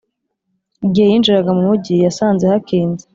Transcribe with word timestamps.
Igihe 0.85 1.07
yinjiraga 1.11 1.51
mu 1.57 1.63
mugi 1.69 1.93
yasanze 2.05 2.43
hakinze. 2.51 3.03